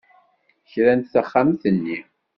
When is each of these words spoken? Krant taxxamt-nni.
Krant 0.69 1.09
taxxamt-nni. 1.13 1.97